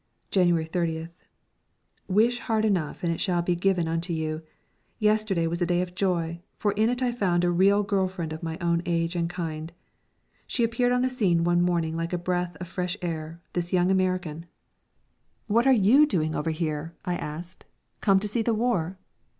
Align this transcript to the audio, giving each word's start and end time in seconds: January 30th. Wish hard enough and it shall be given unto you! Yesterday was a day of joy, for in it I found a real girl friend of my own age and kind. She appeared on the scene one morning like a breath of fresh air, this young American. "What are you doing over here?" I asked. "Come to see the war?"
January 0.31 0.65
30th. 0.67 1.11
Wish 2.07 2.39
hard 2.39 2.65
enough 2.65 3.03
and 3.03 3.13
it 3.13 3.19
shall 3.21 3.43
be 3.43 3.55
given 3.55 3.87
unto 3.87 4.11
you! 4.13 4.41
Yesterday 4.97 5.45
was 5.45 5.61
a 5.61 5.65
day 5.67 5.79
of 5.79 5.93
joy, 5.93 6.41
for 6.57 6.71
in 6.71 6.89
it 6.89 7.03
I 7.03 7.11
found 7.11 7.43
a 7.43 7.51
real 7.51 7.83
girl 7.83 8.07
friend 8.07 8.33
of 8.33 8.41
my 8.41 8.57
own 8.61 8.81
age 8.87 9.15
and 9.15 9.29
kind. 9.29 9.71
She 10.47 10.63
appeared 10.63 10.91
on 10.91 11.01
the 11.03 11.07
scene 11.09 11.43
one 11.43 11.61
morning 11.61 11.95
like 11.95 12.13
a 12.13 12.17
breath 12.17 12.57
of 12.59 12.67
fresh 12.67 12.97
air, 13.03 13.41
this 13.53 13.73
young 13.73 13.91
American. 13.91 14.47
"What 15.45 15.67
are 15.67 15.71
you 15.87 16.07
doing 16.07 16.33
over 16.33 16.49
here?" 16.49 16.95
I 17.05 17.15
asked. 17.15 17.65
"Come 17.99 18.19
to 18.21 18.27
see 18.27 18.41
the 18.41 18.55
war?" 18.55 18.97